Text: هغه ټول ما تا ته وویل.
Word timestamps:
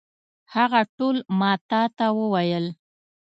هغه 0.53 0.81
ټول 0.97 1.15
ما 1.39 1.51
تا 1.69 1.83
ته 1.97 2.05
وویل. 2.19 2.65